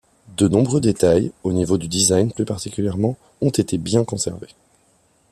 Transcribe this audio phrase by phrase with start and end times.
[0.35, 4.49] De nombreux détails, au niveau du design plus particulièrement, ont été bien conservés.